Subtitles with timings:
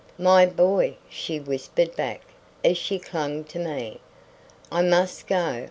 [0.17, 2.21] "My boy!" she whispered back,
[2.63, 3.99] as she clung to me.
[4.71, 5.59] "I must go.